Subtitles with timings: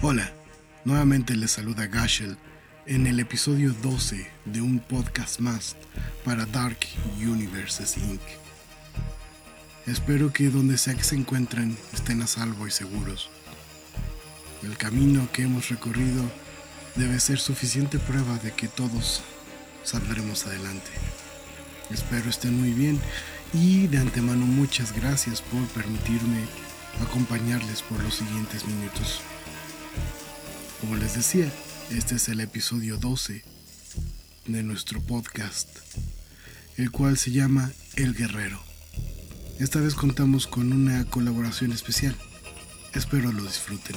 [0.00, 0.32] Hola,
[0.84, 2.36] nuevamente les saluda Gashel
[2.86, 5.76] en el episodio 12 de un podcast más
[6.24, 6.78] para Dark
[7.18, 8.20] Universes Inc.
[9.86, 13.30] Espero que donde sea que se encuentren estén a salvo y seguros.
[14.62, 16.24] El camino que hemos recorrido
[16.96, 19.22] debe ser suficiente prueba de que todos
[19.84, 20.90] saldremos adelante.
[21.90, 22.98] Espero estén muy bien
[23.52, 26.40] y de antemano muchas gracias por permitirme
[27.06, 29.20] acompañarles por los siguientes minutos.
[30.82, 31.48] Como les decía,
[31.92, 33.44] este es el episodio 12
[34.46, 35.68] de nuestro podcast,
[36.76, 38.60] el cual se llama El Guerrero.
[39.60, 42.16] Esta vez contamos con una colaboración especial.
[42.94, 43.94] Espero lo disfruten.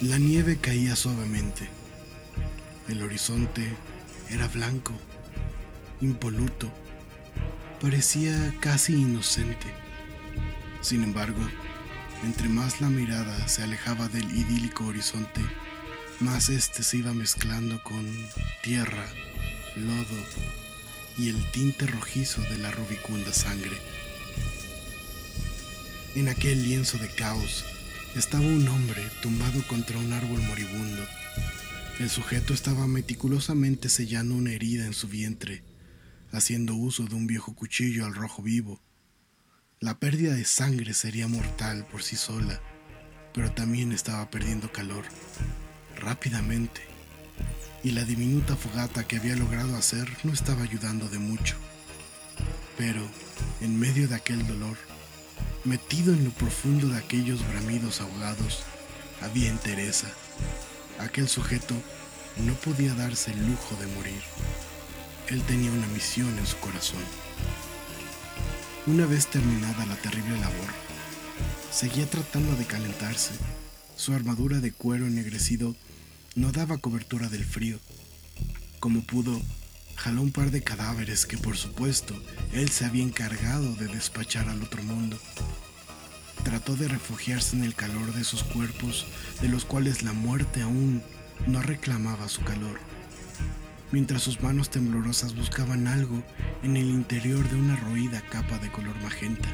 [0.00, 1.68] La nieve caía suavemente.
[2.88, 3.72] El horizonte
[4.30, 4.94] era blanco,
[6.00, 6.68] impoluto.
[7.80, 9.68] Parecía casi inocente.
[10.80, 11.38] Sin embargo,
[12.24, 15.40] entre más la mirada se alejaba del idílico horizonte,
[16.20, 18.06] más éste se iba mezclando con
[18.62, 19.06] tierra,
[19.76, 20.22] lodo
[21.18, 23.76] y el tinte rojizo de la rubicunda sangre.
[26.14, 27.64] En aquel lienzo de caos
[28.14, 31.02] estaba un hombre tumbado contra un árbol moribundo.
[31.98, 35.62] El sujeto estaba meticulosamente sellando una herida en su vientre,
[36.30, 38.80] haciendo uso de un viejo cuchillo al rojo vivo
[39.82, 42.60] la pérdida de sangre sería mortal por sí sola,
[43.34, 45.04] pero también estaba perdiendo calor,
[45.96, 46.82] rápidamente,
[47.82, 51.56] y la diminuta fogata que había logrado hacer no estaba ayudando de mucho.
[52.78, 53.02] Pero,
[53.60, 54.76] en medio de aquel dolor,
[55.64, 58.62] metido en lo profundo de aquellos bramidos ahogados,
[59.20, 60.06] había entereza.
[61.00, 61.74] Aquel sujeto
[62.36, 64.22] no podía darse el lujo de morir.
[65.26, 67.02] Él tenía una misión en su corazón.
[68.84, 70.66] Una vez terminada la terrible labor,
[71.70, 73.30] seguía tratando de calentarse.
[73.94, 75.76] Su armadura de cuero ennegrecido
[76.34, 77.78] no daba cobertura del frío.
[78.80, 79.40] Como pudo,
[79.94, 82.20] jaló un par de cadáveres que por supuesto
[82.52, 85.16] él se había encargado de despachar al otro mundo.
[86.42, 89.06] Trató de refugiarse en el calor de esos cuerpos
[89.40, 91.04] de los cuales la muerte aún
[91.46, 92.80] no reclamaba su calor
[93.92, 96.22] mientras sus manos temblorosas buscaban algo
[96.62, 99.48] en el interior de una roída capa de color magenta.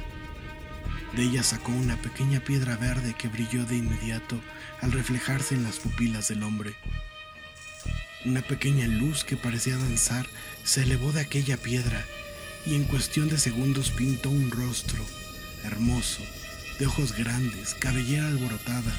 [1.15, 4.41] De ella sacó una pequeña piedra verde que brilló de inmediato
[4.81, 6.75] al reflejarse en las pupilas del hombre.
[8.25, 10.27] Una pequeña luz que parecía danzar
[10.65, 12.05] se elevó de aquella piedra
[12.65, 15.05] y en cuestión de segundos pintó un rostro
[15.65, 16.23] hermoso,
[16.79, 18.93] de ojos grandes, cabellera alborotada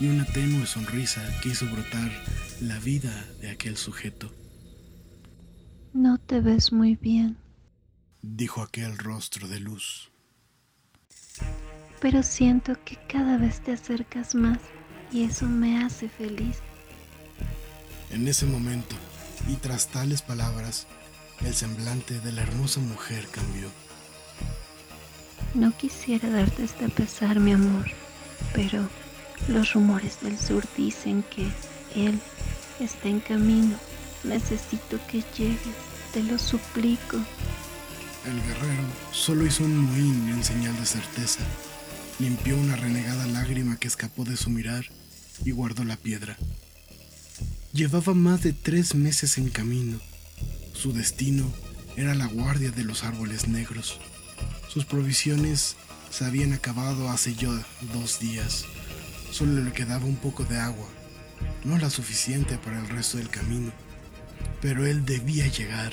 [0.00, 2.10] y una tenue sonrisa que hizo brotar
[2.60, 4.39] la vida de aquel sujeto.
[5.92, 7.36] No te ves muy bien,
[8.22, 10.12] dijo aquel rostro de luz.
[12.00, 14.58] Pero siento que cada vez te acercas más
[15.10, 16.58] y eso me hace feliz.
[18.10, 18.94] En ese momento,
[19.48, 20.86] y tras tales palabras,
[21.44, 23.68] el semblante de la hermosa mujer cambió.
[25.54, 27.86] No quisiera darte este pesar, mi amor,
[28.54, 28.88] pero
[29.48, 31.48] los rumores del sur dicen que
[31.96, 32.20] él
[32.78, 33.76] está en camino
[34.24, 35.74] Necesito que llegues,
[36.12, 37.16] te lo suplico.
[38.26, 41.40] El guerrero solo hizo un mohín en señal de certeza.
[42.18, 44.84] Limpió una renegada lágrima que escapó de su mirar
[45.44, 46.36] y guardó la piedra.
[47.72, 49.98] Llevaba más de tres meses en camino.
[50.74, 51.50] Su destino
[51.96, 53.98] era la guardia de los árboles negros.
[54.68, 55.76] Sus provisiones
[56.10, 57.50] se habían acabado hace ya
[57.94, 58.66] dos días.
[59.30, 60.88] Solo le quedaba un poco de agua,
[61.64, 63.72] no la suficiente para el resto del camino
[64.60, 65.92] pero él debía llegar.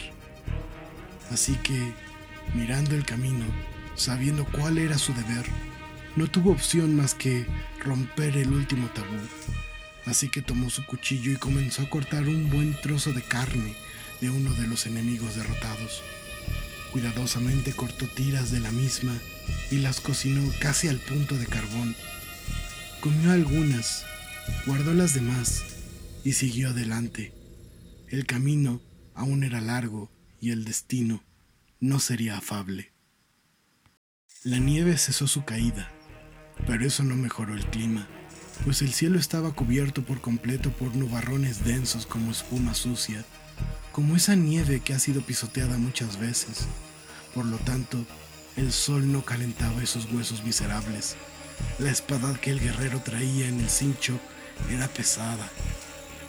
[1.32, 1.94] Así que,
[2.54, 3.46] mirando el camino,
[3.96, 5.46] sabiendo cuál era su deber,
[6.16, 7.46] no tuvo opción más que
[7.84, 9.18] romper el último tabú.
[10.06, 13.76] Así que tomó su cuchillo y comenzó a cortar un buen trozo de carne
[14.22, 16.02] de uno de los enemigos derrotados.
[16.92, 19.14] Cuidadosamente cortó tiras de la misma
[19.70, 21.96] y las cocinó casi al punto de carbón.
[23.02, 24.06] Comió algunas,
[24.66, 25.64] guardó las demás
[26.24, 27.37] y siguió adelante.
[28.10, 28.82] El camino
[29.16, 30.10] aún era largo
[30.40, 31.26] y el destino
[31.82, 32.94] no sería afable.
[34.44, 35.92] La nieve cesó su caída,
[36.66, 38.08] pero eso no mejoró el clima,
[38.64, 43.26] pues el cielo estaba cubierto por completo por nubarrones densos como espuma sucia,
[43.92, 46.66] como esa nieve que ha sido pisoteada muchas veces.
[47.36, 48.06] Por lo tanto,
[48.56, 51.18] el sol no calentaba esos huesos miserables.
[51.78, 54.18] La espada que el guerrero traía en el cincho
[54.70, 55.50] era pesada.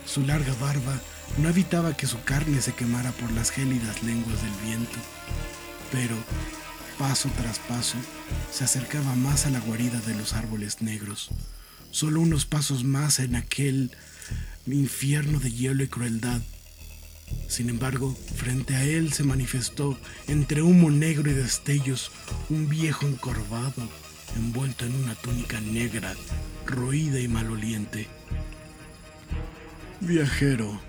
[0.06, 1.00] Su larga barba
[1.36, 4.98] no evitaba que su carne se quemara por las gélidas lenguas del viento,
[5.92, 6.16] pero
[6.98, 7.96] paso tras paso,
[8.52, 11.30] se acercaba más a la guarida de los árboles negros.
[11.90, 13.92] Solo unos pasos más en aquel
[14.66, 16.40] infierno de hielo y crueldad.
[17.46, 22.10] Sin embargo, frente a él se manifestó, entre humo negro y destellos,
[22.48, 23.88] un viejo encorvado,
[24.36, 26.14] envuelto en una túnica negra,
[26.66, 28.08] roída y maloliente.
[30.00, 30.80] Viajero,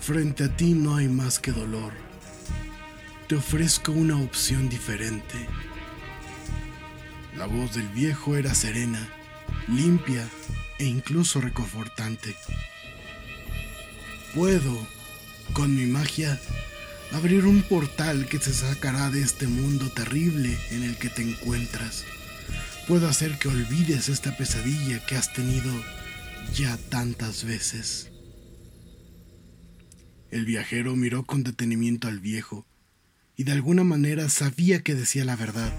[0.00, 1.92] frente a ti no hay más que dolor.
[3.28, 5.46] Te ofrezco una opción diferente.
[7.36, 9.08] La voz del viejo era serena,
[9.68, 10.28] limpia
[10.78, 12.36] e incluso reconfortante.
[14.34, 14.86] Puedo,
[15.52, 16.40] con mi magia,
[17.12, 22.04] abrir un portal que te sacará de este mundo terrible en el que te encuentras.
[22.86, 25.72] Puedo hacer que olvides esta pesadilla que has tenido
[26.54, 28.10] ya tantas veces.
[30.30, 32.66] El viajero miró con detenimiento al viejo
[33.36, 35.72] y de alguna manera sabía que decía la verdad.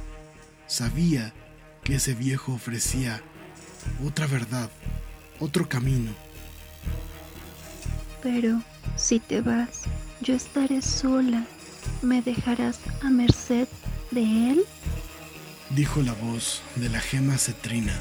[0.67, 1.33] Sabía
[1.83, 3.21] que ese viejo ofrecía
[4.05, 4.69] otra verdad,
[5.39, 6.11] otro camino.
[8.23, 8.61] Pero
[8.95, 9.83] si te vas,
[10.21, 11.45] yo estaré sola.
[12.01, 13.67] ¿Me dejarás a merced
[14.11, 14.63] de él?
[15.71, 17.93] dijo la voz de la gema cetrina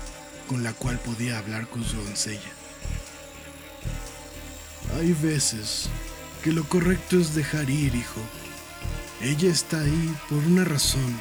[0.48, 2.52] con la cual podía hablar con su doncella.
[4.98, 5.88] Hay veces
[6.46, 8.20] que lo correcto es dejar ir, hijo.
[9.20, 11.18] Ella está ahí por una razón.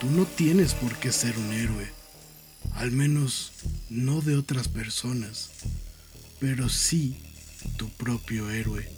[0.00, 1.88] Tú no tienes por qué ser un héroe,
[2.74, 3.52] al menos
[3.88, 5.50] no de otras personas,
[6.40, 7.22] pero sí
[7.76, 8.90] tu propio héroe.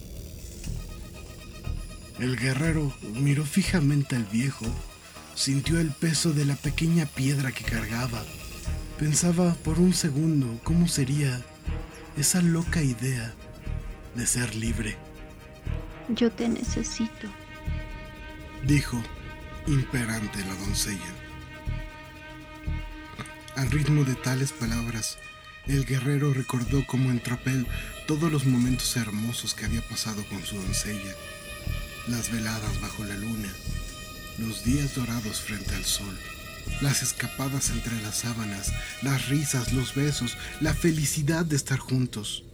[2.18, 4.64] El guerrero miró fijamente al viejo
[5.34, 8.24] Sintió el peso de la pequeña piedra que cargaba.
[8.98, 11.44] Pensaba por un segundo cómo sería
[12.16, 13.34] esa loca idea
[14.14, 15.07] de ser libre.
[16.08, 17.28] Yo te necesito,
[18.64, 19.02] dijo
[19.66, 21.14] imperante la doncella.
[23.56, 25.18] Al ritmo de tales palabras,
[25.66, 27.66] el guerrero recordó como en tropel
[28.06, 31.14] todos los momentos hermosos que había pasado con su doncella,
[32.08, 33.52] las veladas bajo la luna,
[34.38, 36.18] los días dorados frente al sol,
[36.80, 38.72] las escapadas entre las sábanas,
[39.02, 42.44] las risas, los besos, la felicidad de estar juntos.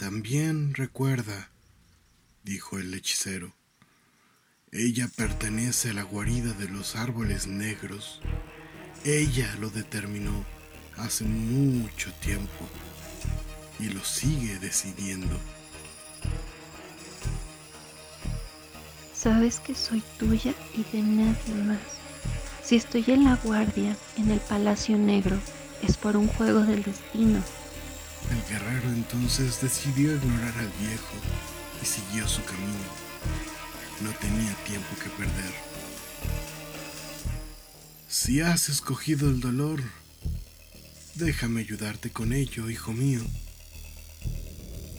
[0.00, 1.50] También recuerda,
[2.42, 3.52] dijo el hechicero,
[4.72, 8.22] ella pertenece a la guarida de los árboles negros.
[9.04, 10.46] Ella lo determinó
[10.96, 12.66] hace mucho tiempo
[13.78, 15.38] y lo sigue decidiendo.
[19.14, 21.78] Sabes que soy tuya y de nadie más.
[22.64, 25.38] Si estoy en la guardia, en el Palacio Negro,
[25.82, 27.42] es por un juego del destino.
[28.30, 31.14] El guerrero entonces decidió ignorar al viejo
[31.82, 32.90] y siguió su camino.
[34.02, 35.52] No tenía tiempo que perder.
[38.08, 39.82] Si has escogido el dolor,
[41.14, 43.20] déjame ayudarte con ello, hijo mío.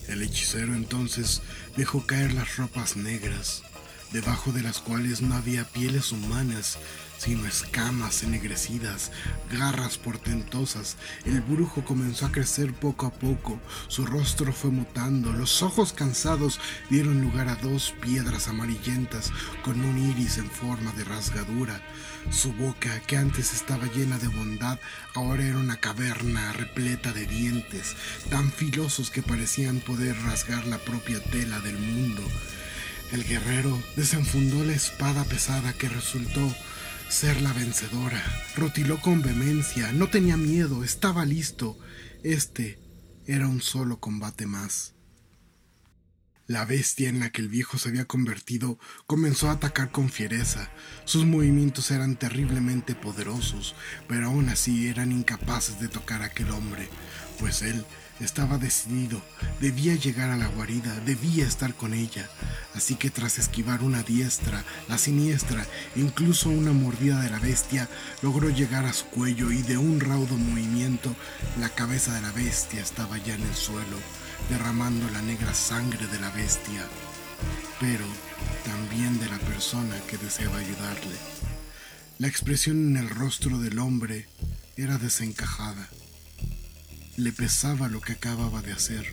[0.08, 1.42] El hechicero entonces
[1.78, 3.64] dejó caer las ropas negras
[4.12, 6.78] debajo de las cuales no había pieles humanas,
[7.22, 9.12] sino escamas ennegrecidas,
[9.52, 10.98] garras portentosas.
[11.24, 13.60] El brujo comenzó a crecer poco a poco,
[13.90, 16.60] su rostro fue mutando, los ojos cansados
[16.90, 19.32] dieron lugar a dos piedras amarillentas
[19.64, 21.80] con un iris en forma de rasgadura.
[22.32, 24.80] Su boca, que antes estaba llena de bondad,
[25.14, 27.96] ahora era una caverna repleta de dientes,
[28.32, 32.24] tan filosos que parecían poder rasgar la propia tela del mundo.
[33.12, 36.52] El guerrero desenfundó la espada pesada que resultó
[37.12, 38.24] ser la vencedora.
[38.56, 41.78] Rotiló con vehemencia, no tenía miedo, estaba listo.
[42.24, 42.80] Este
[43.28, 44.94] era un solo combate más.
[46.48, 50.72] La bestia en la que el viejo se había convertido comenzó a atacar con fiereza.
[51.06, 53.76] Sus movimientos eran terriblemente poderosos,
[54.08, 56.90] pero aún así eran incapaces de tocar a aquel hombre,
[57.40, 57.86] pues él
[58.22, 59.22] estaba decidido,
[59.60, 62.30] debía llegar a la guarida, debía estar con ella.
[62.76, 67.90] Así que tras esquivar una diestra, la siniestra, incluso una mordida de la bestia,
[68.22, 71.16] logró llegar a su cuello y de un raudo movimiento,
[71.60, 73.98] la cabeza de la bestia estaba ya en el suelo,
[74.50, 76.86] derramando la negra sangre de la bestia,
[77.80, 78.06] pero
[78.66, 81.16] también de la persona que deseaba ayudarle.
[82.20, 84.28] La expresión en el rostro del hombre
[84.78, 85.90] era desencajada
[87.22, 89.06] le pesaba lo que acababa de hacer,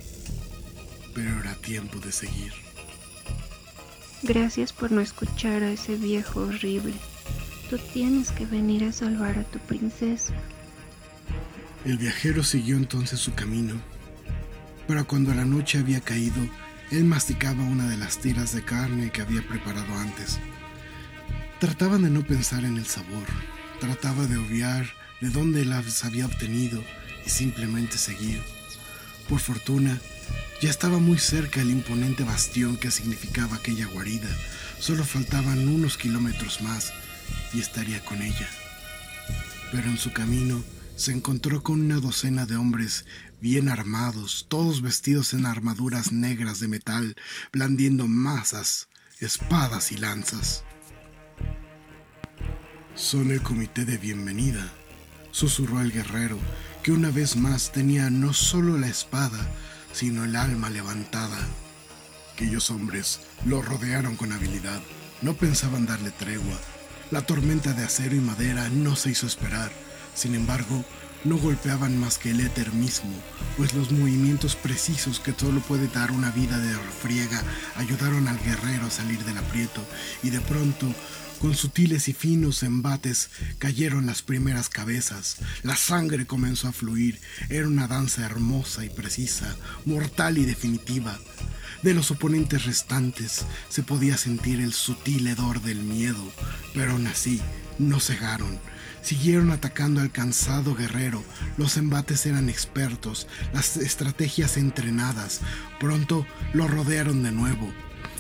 [1.15, 2.55] pero era tiempo de seguir.
[4.23, 6.95] Gracias por no escuchar a ese viejo horrible.
[7.69, 10.33] Tú tienes que venir a salvar a tu princesa.
[11.85, 13.75] El viajero siguió entonces su camino,
[14.87, 16.41] pero cuando la noche había caído,
[16.91, 20.39] él masticaba una de las tiras de carne que había preparado antes.
[21.61, 23.27] Trataba de no pensar en el sabor,
[23.81, 24.87] trataba de obviar
[25.21, 26.83] de dónde las había obtenido
[27.29, 28.43] y simplemente seguir.
[29.29, 30.01] Por fortuna,
[30.63, 34.29] ya estaba muy cerca el imponente bastión que significaba aquella guarida.
[34.81, 36.93] Solo faltaban unos kilómetros más
[37.53, 38.49] y estaría con ella.
[39.71, 40.65] Pero en su camino
[40.97, 43.05] se encontró con una docena de hombres
[43.43, 47.15] bien armados, todos vestidos en armaduras negras de metal,
[47.53, 48.89] blandiendo masas,
[49.21, 50.65] espadas y lanzas.
[52.95, 54.73] Son el comité de bienvenida,
[55.31, 56.39] susurró el guerrero,
[56.83, 59.39] que una vez más tenía no solo la espada,
[59.93, 61.39] sino el alma levantada.
[62.33, 64.81] Aquellos hombres lo rodearon con habilidad,
[65.23, 66.59] no pensaban darle tregua.
[67.11, 69.73] La tormenta de acero y madera no se hizo esperar,
[70.15, 70.85] sin embargo,
[71.25, 73.13] no golpeaban más que el éter mismo,
[73.57, 77.43] pues los movimientos precisos que solo puede dar una vida de refriega
[77.77, 79.85] ayudaron al guerrero a salir del aprieto
[80.23, 80.95] y de pronto
[81.39, 85.37] con sutiles y finos embates cayeron las primeras cabezas.
[85.63, 87.21] La sangre comenzó a fluir.
[87.49, 91.17] Era una danza hermosa y precisa, mortal y definitiva.
[91.83, 96.33] De los oponentes restantes se podía sentir el sutil hedor del miedo,
[96.75, 97.41] pero aún así
[97.79, 98.59] no cegaron.
[99.03, 101.23] Siguieron atacando al cansado guerrero.
[101.57, 105.41] Los embates eran expertos, las estrategias entrenadas.
[105.81, 107.73] Pronto lo rodearon de nuevo.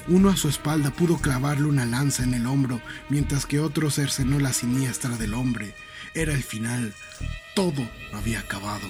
[0.06, 2.80] Uno a su espalda pudo clavarle una lanza en el hombro,
[3.10, 5.74] mientras que otro cercenó la siniestra del hombre.
[6.14, 6.94] Era el final.
[7.54, 8.88] Todo había acabado.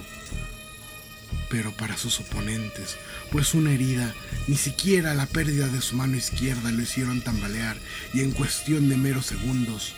[1.49, 2.95] Pero para sus oponentes,
[3.31, 4.13] pues una herida,
[4.47, 7.77] ni siquiera la pérdida de su mano izquierda lo hicieron tambalear
[8.13, 9.95] y en cuestión de meros segundos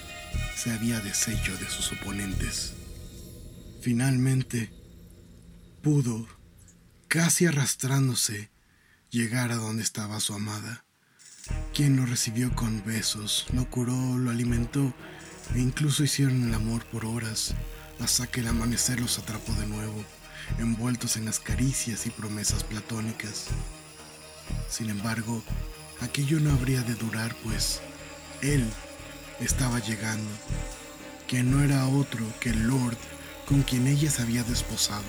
[0.55, 2.73] se había deshecho de sus oponentes.
[3.81, 4.71] Finalmente,
[5.81, 6.27] pudo,
[7.07, 8.50] casi arrastrándose,
[9.09, 10.85] llegar a donde estaba su amada
[11.73, 14.93] quien lo recibió con besos, lo curó, lo alimentó
[15.55, 17.55] e incluso hicieron el amor por horas,
[18.00, 20.03] hasta que el amanecer los atrapó de nuevo,
[20.59, 23.47] envueltos en las caricias y promesas platónicas.
[24.69, 25.43] Sin embargo,
[26.01, 27.81] aquello no habría de durar, pues
[28.41, 28.65] él
[29.41, 30.29] estaba llegando,
[31.27, 32.98] que no era otro que el Lord
[33.45, 35.03] con quien ella se había desposado.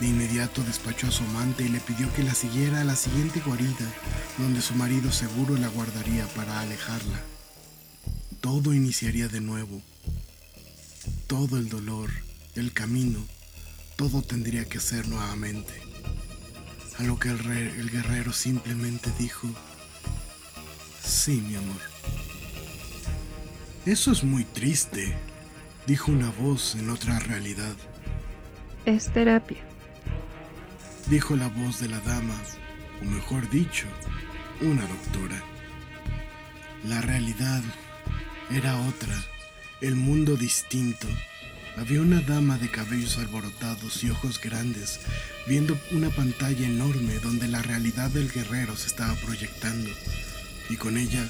[0.00, 3.40] De inmediato despachó a su amante y le pidió que la siguiera a la siguiente
[3.40, 3.92] guarida,
[4.38, 7.20] donde su marido seguro la guardaría para alejarla.
[8.40, 9.82] Todo iniciaría de nuevo.
[11.26, 12.10] Todo el dolor,
[12.54, 13.26] el camino,
[13.96, 15.72] todo tendría que ser nuevamente.
[16.98, 19.48] A lo que el, el guerrero simplemente dijo,
[21.04, 21.87] sí, mi amor.
[23.88, 25.16] Eso es muy triste,
[25.86, 27.74] dijo una voz en otra realidad.
[28.84, 29.68] Es terapia
[31.10, 32.38] dijo la voz de la dama,
[33.00, 33.86] o mejor dicho,
[34.60, 35.42] una doctora.
[36.84, 37.62] La realidad
[38.50, 39.14] era otra,
[39.80, 41.06] el mundo distinto.
[41.76, 45.00] Había una dama de cabellos alborotados y ojos grandes,
[45.46, 49.90] viendo una pantalla enorme donde la realidad del guerrero se estaba proyectando,
[50.68, 51.26] y con ella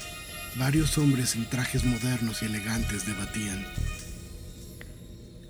[0.55, 3.65] varios hombres en trajes modernos y elegantes debatían.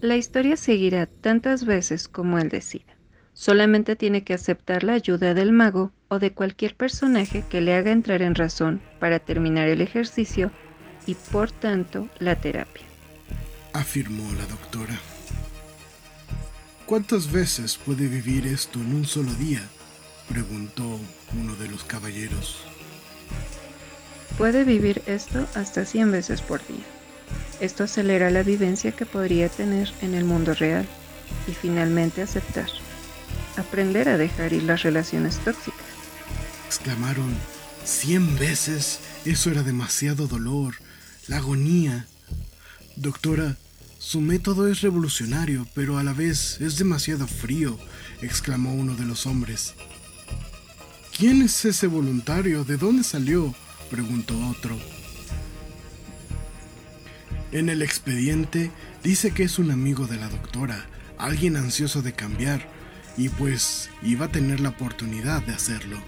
[0.01, 2.95] La historia seguirá tantas veces como él decida.
[3.33, 7.91] Solamente tiene que aceptar la ayuda del mago o de cualquier personaje que le haga
[7.91, 10.51] entrar en razón para terminar el ejercicio
[11.05, 12.83] y por tanto la terapia.
[13.73, 14.99] Afirmó la doctora.
[16.85, 19.61] ¿Cuántas veces puede vivir esto en un solo día?
[20.27, 20.99] preguntó
[21.39, 22.68] uno de los caballeros.
[24.39, 26.83] Puede vivir esto hasta 100 veces por día.
[27.59, 30.87] Esto acelera la vivencia que podría tener en el mundo real
[31.47, 32.65] y finalmente aceptar
[33.59, 35.85] aprender a dejar ir las relaciones tóxicas.
[36.65, 37.35] Exclamaron,
[37.83, 40.75] cien veces, eso era demasiado dolor,
[41.27, 42.07] la agonía.
[42.95, 43.57] Doctora,
[43.99, 47.77] su método es revolucionario, pero a la vez es demasiado frío,
[48.21, 49.73] exclamó uno de los hombres.
[51.17, 52.63] ¿Quién es ese voluntario?
[52.63, 53.53] ¿De dónde salió?
[53.89, 54.77] Preguntó otro.
[57.51, 58.71] En el expediente
[59.03, 60.85] dice que es un amigo de la doctora,
[61.17, 62.67] alguien ansioso de cambiar,
[63.17, 65.99] y pues iba a tener la oportunidad de hacerlo.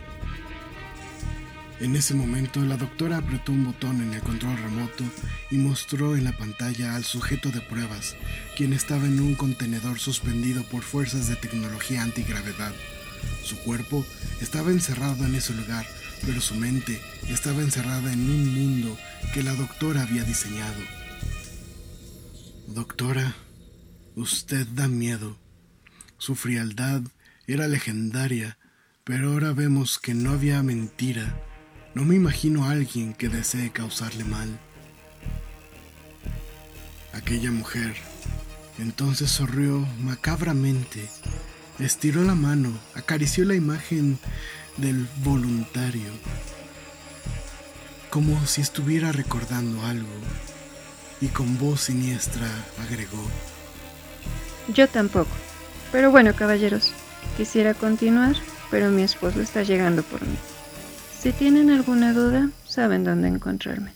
[1.82, 5.04] En ese momento la doctora apretó un botón en el control remoto
[5.50, 8.16] y mostró en la pantalla al sujeto de pruebas,
[8.56, 12.72] quien estaba en un contenedor suspendido por fuerzas de tecnología antigravedad.
[13.44, 14.06] Su cuerpo
[14.42, 15.86] estaba encerrado en ese lugar,
[16.26, 18.98] pero su mente estaba encerrada en un mundo
[19.34, 20.82] que la doctora había diseñado.
[22.68, 23.36] Doctora,
[24.16, 25.38] usted da miedo,
[26.18, 27.02] su frialdad
[27.48, 28.58] era legendaria,
[29.04, 31.36] pero ahora vemos que no había mentira.
[31.96, 34.60] No me imagino a alguien que desee causarle mal.
[37.14, 37.96] Aquella mujer
[38.82, 41.08] entonces sonrió macabramente,
[41.82, 44.20] estiró la mano, acarició la imagen
[44.78, 46.12] del voluntario,
[48.10, 50.10] como si estuviera recordando algo,
[51.20, 52.48] y con voz siniestra
[52.80, 53.24] agregó.
[54.74, 55.32] Yo tampoco.
[55.92, 56.94] Pero bueno, caballeros,
[57.36, 58.36] quisiera continuar,
[58.70, 60.36] pero mi esposo está llegando por mí.
[61.22, 63.92] Si tienen alguna duda, saben dónde encontrarme.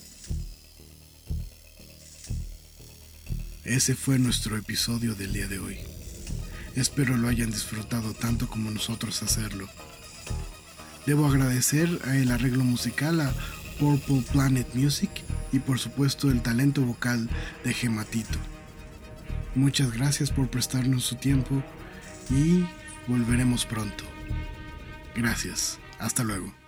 [3.63, 5.79] Ese fue nuestro episodio del día de hoy.
[6.75, 9.67] Espero lo hayan disfrutado tanto como nosotros hacerlo.
[11.05, 13.33] Debo agradecer el arreglo musical a
[13.79, 15.09] Purple Planet Music
[15.51, 17.29] y por supuesto el talento vocal
[17.63, 18.39] de Gematito.
[19.53, 21.63] Muchas gracias por prestarnos su tiempo
[22.29, 22.65] y
[23.07, 24.03] volveremos pronto.
[25.15, 25.79] Gracias.
[25.99, 26.64] Hasta luego.